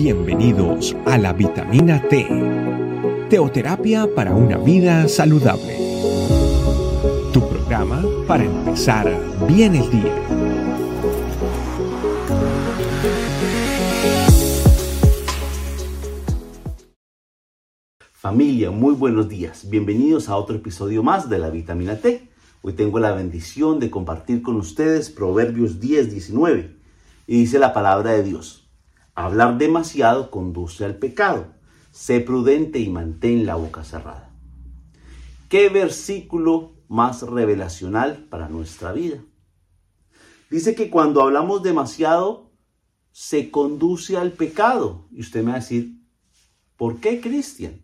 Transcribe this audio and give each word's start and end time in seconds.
Bienvenidos 0.00 0.94
a 1.06 1.18
la 1.18 1.32
vitamina 1.32 2.00
T, 2.00 2.24
teoterapia 3.28 4.08
para 4.14 4.32
una 4.32 4.56
vida 4.56 5.08
saludable. 5.08 5.76
Tu 7.32 7.40
programa 7.48 8.04
para 8.28 8.44
empezar 8.44 9.12
bien 9.48 9.74
el 9.74 9.90
día. 9.90 10.14
Familia, 18.12 18.70
muy 18.70 18.94
buenos 18.94 19.28
días. 19.28 19.68
Bienvenidos 19.68 20.28
a 20.28 20.36
otro 20.36 20.54
episodio 20.54 21.02
más 21.02 21.28
de 21.28 21.40
la 21.40 21.50
vitamina 21.50 21.96
T. 21.96 22.28
Hoy 22.62 22.74
tengo 22.74 23.00
la 23.00 23.10
bendición 23.10 23.80
de 23.80 23.90
compartir 23.90 24.42
con 24.42 24.54
ustedes 24.54 25.10
Proverbios 25.10 25.80
10, 25.80 26.12
19. 26.12 26.76
Y 27.26 27.40
dice 27.40 27.58
la 27.58 27.74
palabra 27.74 28.12
de 28.12 28.22
Dios. 28.22 28.67
Hablar 29.18 29.58
demasiado 29.58 30.30
conduce 30.30 30.84
al 30.84 30.94
pecado. 30.94 31.52
Sé 31.90 32.20
prudente 32.20 32.78
y 32.78 32.88
mantén 32.88 33.46
la 33.46 33.56
boca 33.56 33.82
cerrada. 33.82 34.32
¿Qué 35.48 35.68
versículo 35.70 36.76
más 36.86 37.22
revelacional 37.22 38.28
para 38.30 38.48
nuestra 38.48 38.92
vida? 38.92 39.18
Dice 40.50 40.76
que 40.76 40.88
cuando 40.88 41.20
hablamos 41.20 41.64
demasiado 41.64 42.52
se 43.10 43.50
conduce 43.50 44.16
al 44.16 44.30
pecado. 44.30 45.08
Y 45.10 45.22
usted 45.22 45.42
me 45.42 45.50
va 45.50 45.56
a 45.56 45.60
decir, 45.62 46.00
¿por 46.76 47.00
qué, 47.00 47.20
Cristian? 47.20 47.82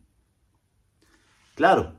Claro, 1.57 1.95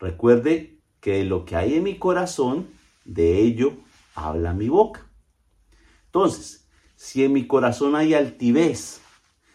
recuerde 0.00 0.80
que 0.98 1.22
lo 1.22 1.44
que 1.44 1.54
hay 1.54 1.74
en 1.74 1.84
mi 1.84 1.96
corazón, 1.96 2.66
de 3.04 3.38
ello 3.38 3.74
habla 4.16 4.52
mi 4.52 4.68
boca. 4.68 5.08
Entonces, 6.06 6.63
si 7.04 7.22
en 7.22 7.34
mi 7.34 7.46
corazón 7.46 7.96
hay 7.96 8.14
altivez, 8.14 9.02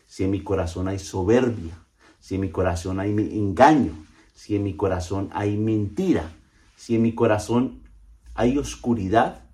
si 0.05 0.23
en 0.23 0.29
mi 0.29 0.43
corazón 0.43 0.87
hay 0.87 0.99
soberbia, 0.99 1.83
si 2.19 2.35
en 2.35 2.41
mi 2.41 2.51
corazón 2.51 2.99
hay 2.99 3.09
engaño, 3.09 3.93
si 4.35 4.55
en 4.55 4.61
mi 4.61 4.75
corazón 4.75 5.31
hay 5.33 5.57
mentira, 5.57 6.31
si 6.75 6.93
en 6.93 7.01
mi 7.01 7.15
corazón 7.15 7.81
hay 8.35 8.59
oscuridad, 8.59 9.49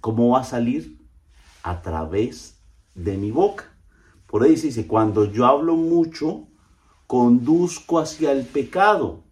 ¿cómo 0.00 0.30
va 0.30 0.40
a 0.40 0.44
salir? 0.44 1.06
A 1.62 1.82
través 1.82 2.62
de 2.94 3.18
mi 3.18 3.30
boca. 3.30 3.76
Por 4.26 4.42
ahí 4.42 4.54
dice, 4.54 4.86
cuando 4.86 5.26
yo 5.26 5.44
hablo 5.44 5.76
mucho, 5.76 6.48
conduzco 7.06 7.98
hacia 7.98 8.32
el 8.32 8.46
pecado. 8.46 9.22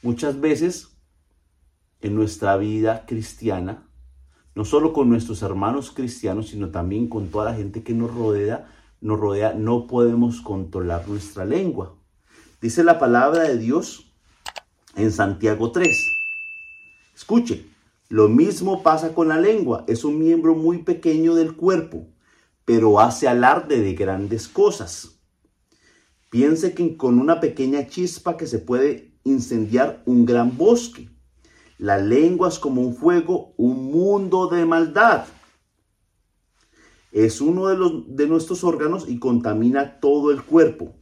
Muchas 0.00 0.40
veces 0.40 0.96
en 2.00 2.14
nuestra 2.14 2.56
vida 2.56 3.04
cristiana 3.04 3.86
no 4.54 4.64
solo 4.64 4.92
con 4.92 5.08
nuestros 5.08 5.42
hermanos 5.42 5.90
cristianos, 5.90 6.48
sino 6.48 6.70
también 6.70 7.08
con 7.08 7.28
toda 7.28 7.46
la 7.50 7.56
gente 7.56 7.82
que 7.82 7.94
nos 7.94 8.14
rodea, 8.14 8.70
nos 9.00 9.18
rodea, 9.18 9.54
no 9.54 9.86
podemos 9.86 10.40
controlar 10.40 11.08
nuestra 11.08 11.44
lengua. 11.44 11.94
Dice 12.60 12.84
la 12.84 12.98
palabra 12.98 13.44
de 13.44 13.58
Dios 13.58 14.12
en 14.94 15.10
Santiago 15.10 15.72
3. 15.72 15.88
Escuche, 17.14 17.66
lo 18.08 18.28
mismo 18.28 18.82
pasa 18.82 19.14
con 19.14 19.28
la 19.28 19.38
lengua, 19.38 19.84
es 19.88 20.04
un 20.04 20.18
miembro 20.18 20.54
muy 20.54 20.78
pequeño 20.82 21.34
del 21.34 21.56
cuerpo, 21.56 22.08
pero 22.64 23.00
hace 23.00 23.26
alarde 23.26 23.80
de 23.80 23.94
grandes 23.94 24.48
cosas. 24.48 25.18
Piense 26.28 26.74
que 26.74 26.96
con 26.96 27.18
una 27.18 27.40
pequeña 27.40 27.86
chispa 27.86 28.36
que 28.36 28.46
se 28.46 28.58
puede 28.58 29.12
incendiar 29.24 30.02
un 30.06 30.24
gran 30.24 30.56
bosque. 30.56 31.08
La 31.82 31.98
lengua 31.98 32.48
es 32.48 32.60
como 32.60 32.80
un 32.80 32.94
fuego, 32.94 33.54
un 33.56 33.90
mundo 33.90 34.46
de 34.46 34.64
maldad. 34.64 35.24
Es 37.10 37.40
uno 37.40 37.66
de, 37.66 37.76
los, 37.76 38.04
de 38.06 38.28
nuestros 38.28 38.62
órganos 38.62 39.08
y 39.08 39.18
contamina 39.18 39.98
todo 39.98 40.30
el 40.30 40.44
cuerpo. 40.44 40.94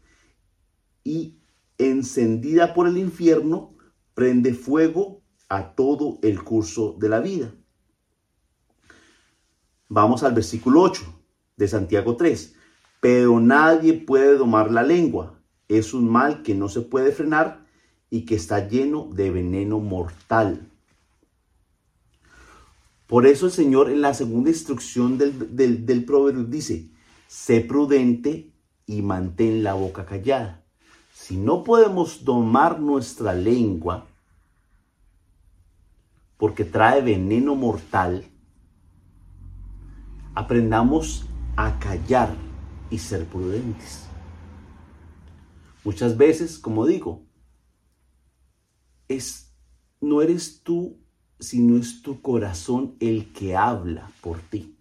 Y 1.04 1.38
encendida 1.76 2.72
por 2.72 2.88
el 2.88 2.96
infierno, 2.96 3.76
prende 4.14 4.54
fuego 4.54 5.20
a 5.50 5.74
todo 5.74 6.18
el 6.22 6.42
curso 6.42 6.96
de 6.98 7.10
la 7.10 7.20
vida. 7.20 7.52
Vamos 9.90 10.22
al 10.22 10.32
versículo 10.32 10.80
8 10.80 11.02
de 11.58 11.68
Santiago 11.68 12.16
3. 12.16 12.54
Pero 13.02 13.38
nadie 13.38 13.92
puede 13.92 14.38
domar 14.38 14.70
la 14.70 14.82
lengua. 14.82 15.42
Es 15.68 15.92
un 15.92 16.08
mal 16.08 16.42
que 16.42 16.54
no 16.54 16.70
se 16.70 16.80
puede 16.80 17.12
frenar 17.12 17.66
y 18.10 18.22
que 18.22 18.34
está 18.34 18.68
lleno 18.68 19.08
de 19.12 19.30
veneno 19.30 19.78
mortal. 19.78 20.68
Por 23.06 23.26
eso 23.26 23.46
el 23.46 23.52
Señor 23.52 23.90
en 23.90 24.02
la 24.02 24.14
segunda 24.14 24.50
instrucción 24.50 25.18
del, 25.18 26.04
proverbio 26.04 26.44
dice, 26.44 26.88
sé 27.26 27.60
prudente 27.60 28.50
y 28.86 29.02
mantén 29.02 29.62
la 29.62 29.74
boca 29.74 30.04
callada. 30.04 30.62
Si 31.12 31.36
no 31.36 31.64
podemos 31.64 32.24
domar 32.24 32.80
nuestra 32.80 33.34
lengua, 33.34 34.06
porque 36.36 36.64
trae 36.64 37.02
veneno 37.02 37.54
mortal, 37.54 38.24
aprendamos 40.34 41.26
a 41.56 41.78
callar 41.78 42.34
y 42.90 42.98
ser 42.98 43.26
prudentes. 43.26 44.06
Muchas 45.84 46.16
veces, 46.16 46.58
como 46.58 46.86
digo, 46.86 47.22
es 49.10 49.52
no 50.00 50.22
eres 50.22 50.62
tú 50.62 50.96
sino 51.40 51.78
es 51.78 52.02
tu 52.02 52.20
corazón 52.20 52.96
el 53.00 53.32
que 53.32 53.56
habla 53.56 54.12
por 54.20 54.40
ti. 54.40 54.76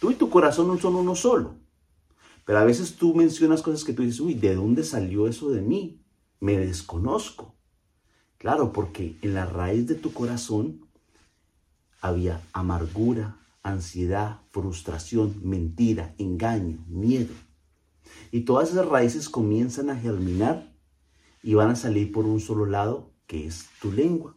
Tú 0.00 0.10
y 0.10 0.14
tu 0.14 0.30
corazón 0.30 0.68
no 0.68 0.78
son 0.78 0.96
uno 0.96 1.14
solo. 1.14 1.54
Pero 2.44 2.58
a 2.58 2.64
veces 2.64 2.96
tú 2.96 3.14
mencionas 3.14 3.62
cosas 3.62 3.84
que 3.84 3.92
tú 3.92 4.02
dices, 4.02 4.20
uy, 4.20 4.34
¿de 4.34 4.54
dónde 4.54 4.82
salió 4.82 5.28
eso 5.28 5.50
de 5.50 5.62
mí? 5.62 6.02
Me 6.40 6.58
desconozco. 6.58 7.54
Claro, 8.38 8.72
porque 8.72 9.16
en 9.22 9.34
la 9.34 9.46
raíz 9.46 9.86
de 9.86 9.94
tu 9.94 10.12
corazón 10.12 10.86
había 12.00 12.40
amargura, 12.52 13.36
ansiedad, 13.62 14.40
frustración, 14.50 15.36
mentira, 15.44 16.14
engaño, 16.18 16.78
miedo. 16.88 17.34
Y 18.32 18.40
todas 18.40 18.70
esas 18.70 18.88
raíces 18.88 19.28
comienzan 19.28 19.90
a 19.90 19.96
germinar 19.96 20.69
y 21.42 21.54
van 21.54 21.70
a 21.70 21.76
salir 21.76 22.12
por 22.12 22.26
un 22.26 22.40
solo 22.40 22.66
lado, 22.66 23.12
que 23.26 23.46
es 23.46 23.68
tu 23.80 23.92
lengua. 23.92 24.36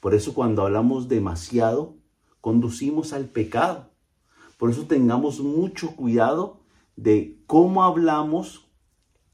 Por 0.00 0.14
eso 0.14 0.34
cuando 0.34 0.62
hablamos 0.62 1.08
demasiado, 1.08 1.96
conducimos 2.40 3.12
al 3.12 3.26
pecado. 3.26 3.90
Por 4.56 4.70
eso 4.70 4.86
tengamos 4.86 5.40
mucho 5.40 5.96
cuidado 5.96 6.60
de 6.96 7.40
cómo 7.46 7.84
hablamos, 7.84 8.70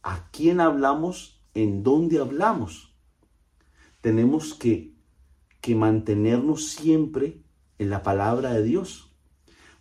a 0.03 0.31
quién 0.31 0.61
hablamos, 0.61 1.43
en 1.55 1.83
dónde 1.83 2.19
hablamos. 2.19 2.95
Tenemos 4.01 4.55
que, 4.55 4.95
que 5.61 5.75
mantenernos 5.75 6.69
siempre 6.69 7.43
en 7.79 7.91
la 7.91 8.03
palabra 8.03 8.53
de 8.53 8.63
Dios. 8.63 9.15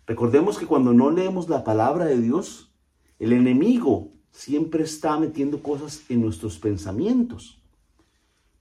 Recordemos 0.06 0.58
que 0.58 0.66
cuando 0.66 0.92
no 0.92 1.10
leemos 1.10 1.48
la 1.48 1.64
palabra 1.64 2.06
de 2.06 2.20
Dios, 2.20 2.74
el 3.18 3.32
enemigo 3.32 4.13
siempre 4.34 4.82
está 4.82 5.16
metiendo 5.18 5.62
cosas 5.62 6.02
en 6.08 6.20
nuestros 6.20 6.58
pensamientos. 6.58 7.62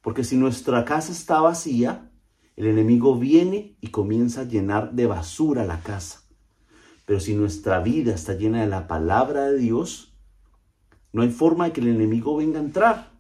Porque 0.01 0.23
si 0.23 0.37
nuestra 0.37 0.85
casa 0.85 1.11
está 1.11 1.41
vacía, 1.41 2.11
el 2.55 2.67
enemigo 2.67 3.17
viene 3.17 3.75
y 3.81 3.87
comienza 3.87 4.41
a 4.41 4.47
llenar 4.47 4.93
de 4.93 5.07
basura 5.07 5.65
la 5.65 5.81
casa. 5.81 6.21
Pero 7.05 7.19
si 7.19 7.33
nuestra 7.35 7.79
vida 7.79 8.13
está 8.13 8.35
llena 8.35 8.61
de 8.61 8.67
la 8.67 8.87
palabra 8.87 9.49
de 9.49 9.57
Dios, 9.57 10.13
no 11.11 11.23
hay 11.23 11.31
forma 11.31 11.65
de 11.65 11.73
que 11.73 11.81
el 11.81 11.87
enemigo 11.87 12.37
venga 12.37 12.59
a 12.59 12.63
entrar. 12.63 13.11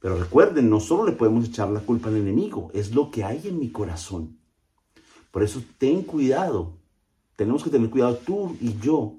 Pero 0.00 0.16
recuerden, 0.16 0.68
no 0.68 0.80
solo 0.80 1.06
le 1.06 1.12
podemos 1.12 1.46
echar 1.46 1.70
la 1.70 1.80
culpa 1.80 2.08
al 2.08 2.16
enemigo, 2.16 2.70
es 2.74 2.94
lo 2.94 3.10
que 3.10 3.22
hay 3.22 3.46
en 3.46 3.58
mi 3.58 3.70
corazón. 3.70 4.38
Por 5.30 5.44
eso 5.44 5.62
ten 5.78 6.02
cuidado. 6.02 6.78
Tenemos 7.36 7.62
que 7.62 7.70
tener 7.70 7.90
cuidado 7.90 8.16
tú 8.16 8.56
y 8.60 8.76
yo 8.78 9.18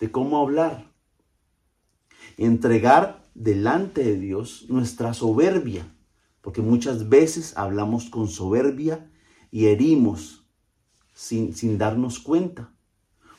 de 0.00 0.10
cómo 0.10 0.38
hablar. 0.38 0.95
Entregar 2.36 3.24
delante 3.34 4.04
de 4.04 4.18
Dios 4.18 4.66
nuestra 4.68 5.14
soberbia 5.14 5.86
porque 6.46 6.62
muchas 6.62 7.08
veces 7.08 7.56
hablamos 7.56 8.08
con 8.08 8.28
soberbia 8.28 9.10
y 9.50 9.66
herimos 9.66 10.44
sin, 11.12 11.56
sin 11.56 11.76
darnos 11.76 12.20
cuenta. 12.20 12.72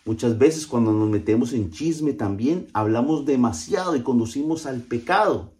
Muchas 0.03 0.37
veces 0.37 0.67
cuando 0.67 0.91
nos 0.91 1.07
metemos 1.09 1.53
en 1.53 1.71
chisme 1.71 2.11
también 2.11 2.67
hablamos 2.73 3.25
demasiado 3.25 3.95
y 3.95 4.03
conducimos 4.03 4.65
al 4.65 4.81
pecado. 4.81 5.53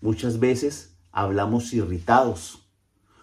Muchas 0.00 0.38
veces 0.38 0.96
hablamos 1.10 1.72
irritados. 1.72 2.68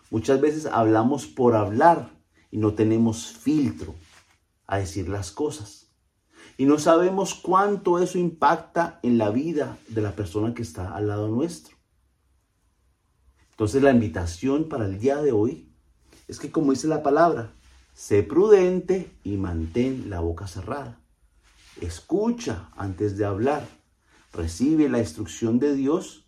Muchas 0.09 0.41
veces 0.41 0.65
hablamos 0.65 1.25
por 1.25 1.55
hablar 1.55 2.11
y 2.51 2.57
no 2.57 2.73
tenemos 2.73 3.27
filtro 3.27 3.95
a 4.67 4.79
decir 4.79 5.07
las 5.07 5.31
cosas. 5.31 5.90
Y 6.57 6.65
no 6.65 6.79
sabemos 6.79 7.33
cuánto 7.33 7.99
eso 7.99 8.17
impacta 8.17 8.99
en 9.03 9.17
la 9.17 9.29
vida 9.29 9.77
de 9.87 10.01
la 10.01 10.15
persona 10.15 10.53
que 10.53 10.61
está 10.61 10.95
al 10.95 11.07
lado 11.07 11.27
nuestro. 11.27 11.75
Entonces 13.51 13.81
la 13.81 13.91
invitación 13.91 14.69
para 14.69 14.85
el 14.85 14.99
día 14.99 15.21
de 15.21 15.31
hoy 15.31 15.71
es 16.27 16.39
que 16.39 16.51
como 16.51 16.71
dice 16.71 16.87
la 16.87 17.03
palabra, 17.03 17.53
Sé 17.93 18.23
prudente 18.23 19.11
y 19.23 19.37
mantén 19.37 20.09
la 20.09 20.21
boca 20.21 20.47
cerrada. 20.47 20.99
Escucha 21.81 22.69
antes 22.75 23.17
de 23.17 23.25
hablar. 23.25 23.67
Recibe 24.33 24.89
la 24.89 24.99
instrucción 24.99 25.59
de 25.59 25.75
Dios 25.75 26.25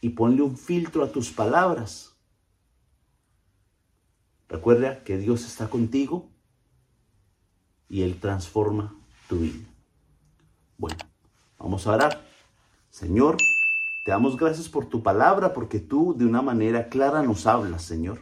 y 0.00 0.10
ponle 0.10 0.42
un 0.42 0.56
filtro 0.56 1.04
a 1.04 1.12
tus 1.12 1.30
palabras. 1.30 2.16
Recuerda 4.48 5.04
que 5.04 5.18
Dios 5.18 5.46
está 5.46 5.68
contigo 5.68 6.30
y 7.90 8.02
Él 8.02 8.18
transforma 8.18 8.94
tu 9.28 9.40
vida. 9.40 9.66
Bueno, 10.78 10.96
vamos 11.58 11.86
a 11.86 11.92
orar. 11.92 12.24
Señor, 12.88 13.36
te 14.04 14.12
damos 14.12 14.36
gracias 14.36 14.68
por 14.68 14.86
tu 14.86 15.02
palabra 15.02 15.52
porque 15.52 15.80
tú 15.80 16.14
de 16.16 16.24
una 16.24 16.40
manera 16.40 16.88
clara 16.88 17.22
nos 17.22 17.46
hablas, 17.46 17.82
Señor. 17.82 18.20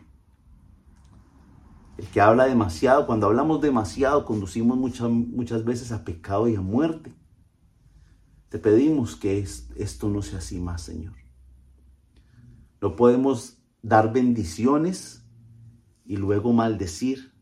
El 1.99 2.07
que 2.07 2.21
habla 2.21 2.47
demasiado, 2.47 3.07
cuando 3.07 3.27
hablamos 3.27 3.61
demasiado, 3.61 4.25
conducimos 4.25 4.79
muchas, 4.79 5.11
muchas 5.11 5.65
veces 5.65 5.93
a 5.93 6.05
pecado 6.05 6.49
y 6.49 6.57
a 6.57 6.61
muerte. 6.61 7.13
Te 8.49 8.59
pedimos 8.59 9.17
que 9.17 9.39
esto 9.41 10.09
no 10.09 10.23
sea 10.23 10.39
así 10.39 10.59
más, 10.59 10.83
Señor. 10.83 11.15
No 12.81 12.97
podemos 12.97 13.59
dar 13.83 14.13
bendiciones 14.13 15.25
y 16.07 16.17
luego 16.17 16.53
maldecir. 16.53 17.33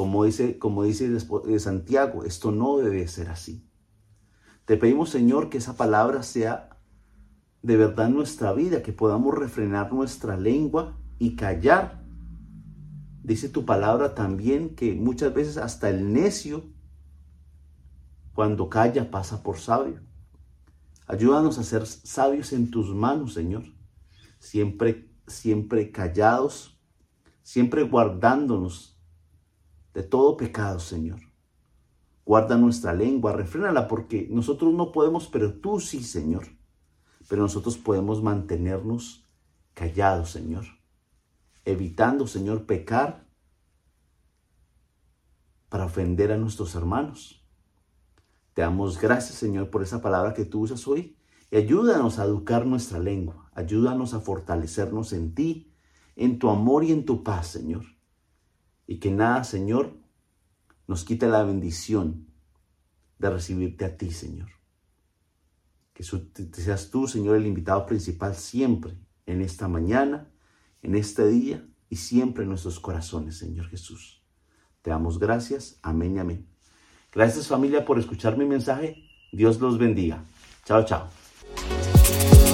Como 0.00 0.24
dice, 0.24 0.58
como 0.58 0.84
dice 0.84 1.20
Santiago, 1.58 2.24
esto 2.24 2.52
no 2.52 2.78
debe 2.78 3.06
ser 3.06 3.28
así. 3.28 3.68
Te 4.64 4.78
pedimos, 4.78 5.10
Señor, 5.10 5.50
que 5.50 5.58
esa 5.58 5.76
palabra 5.76 6.22
sea 6.22 6.80
de 7.60 7.76
verdad 7.76 8.08
nuestra 8.08 8.54
vida, 8.54 8.82
que 8.82 8.94
podamos 8.94 9.34
refrenar 9.34 9.92
nuestra 9.92 10.38
lengua 10.38 10.98
y 11.18 11.36
callar. 11.36 12.02
Dice 13.22 13.50
tu 13.50 13.66
palabra 13.66 14.14
también 14.14 14.74
que 14.74 14.94
muchas 14.94 15.34
veces 15.34 15.58
hasta 15.58 15.90
el 15.90 16.14
necio, 16.14 16.64
cuando 18.32 18.70
calla, 18.70 19.10
pasa 19.10 19.42
por 19.42 19.58
sabio. 19.58 20.00
Ayúdanos 21.08 21.58
a 21.58 21.62
ser 21.62 21.84
sabios 21.84 22.54
en 22.54 22.70
tus 22.70 22.94
manos, 22.94 23.34
Señor. 23.34 23.64
Siempre, 24.38 25.12
siempre 25.26 25.92
callados, 25.92 26.80
siempre 27.42 27.82
guardándonos 27.82 28.89
de 29.94 30.02
todo 30.02 30.36
pecado, 30.36 30.80
Señor. 30.80 31.20
Guarda 32.24 32.56
nuestra 32.56 32.92
lengua, 32.92 33.32
refrénala, 33.32 33.88
porque 33.88 34.28
nosotros 34.30 34.72
no 34.72 34.92
podemos, 34.92 35.26
pero 35.26 35.54
tú 35.54 35.80
sí, 35.80 36.02
Señor 36.02 36.46
pero 37.30 37.42
nosotros 37.42 37.78
podemos 37.78 38.24
mantenernos 38.24 39.24
callados, 39.72 40.30
Señor, 40.30 40.64
evitando, 41.64 42.26
Señor, 42.26 42.66
pecar 42.66 43.24
para 45.68 45.84
ofender 45.84 46.32
a 46.32 46.36
nuestros 46.36 46.74
hermanos. 46.74 47.46
Te 48.52 48.62
damos 48.62 49.00
gracias, 49.00 49.38
Señor, 49.38 49.70
por 49.70 49.80
esa 49.84 50.02
palabra 50.02 50.34
que 50.34 50.44
tú 50.44 50.62
usas 50.62 50.88
hoy 50.88 51.16
y 51.52 51.56
ayúdanos 51.56 52.18
a 52.18 52.24
educar 52.24 52.66
nuestra 52.66 52.98
lengua, 52.98 53.48
ayúdanos 53.54 54.12
a 54.12 54.18
fortalecernos 54.18 55.12
en 55.12 55.32
ti, 55.32 55.72
en 56.16 56.40
tu 56.40 56.50
amor 56.50 56.82
y 56.82 56.90
en 56.90 57.04
tu 57.04 57.22
paz, 57.22 57.46
Señor. 57.46 57.84
Y 58.90 58.98
que 58.98 59.12
nada, 59.12 59.44
Señor, 59.44 59.96
nos 60.88 61.04
quite 61.04 61.28
la 61.28 61.44
bendición 61.44 62.26
de 63.20 63.30
recibirte 63.30 63.84
a 63.84 63.96
ti, 63.96 64.10
Señor. 64.10 64.48
Que 65.94 66.02
seas 66.02 66.90
tú, 66.90 67.06
Señor, 67.06 67.36
el 67.36 67.46
invitado 67.46 67.86
principal 67.86 68.34
siempre 68.34 68.98
en 69.26 69.42
esta 69.42 69.68
mañana, 69.68 70.28
en 70.82 70.96
este 70.96 71.28
día 71.28 71.64
y 71.88 71.94
siempre 71.94 72.42
en 72.42 72.48
nuestros 72.48 72.80
corazones, 72.80 73.38
Señor 73.38 73.68
Jesús. 73.68 74.24
Te 74.82 74.90
damos 74.90 75.20
gracias. 75.20 75.78
Amén 75.82 76.16
y 76.16 76.18
amén. 76.18 76.48
Gracias 77.12 77.46
familia 77.46 77.84
por 77.84 77.96
escuchar 78.00 78.36
mi 78.36 78.44
mensaje. 78.44 79.04
Dios 79.30 79.60
los 79.60 79.78
bendiga. 79.78 80.24
Chao, 80.64 80.84
chao. 80.84 81.08